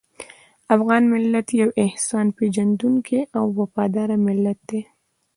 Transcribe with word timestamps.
افغان 0.75 1.03
ملت 1.13 1.47
یو 1.61 1.69
احسان 1.85 2.27
پېژندونکی 2.37 3.19
او 3.37 3.45
وفاداره 3.59 4.15
ملت 4.27 4.59
دی. 4.69 4.81